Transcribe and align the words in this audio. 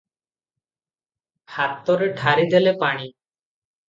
ହାତରେ 1.55 2.07
ଠାରିଦେଲେ- 2.21 2.73
ପାଣି। 2.85 3.07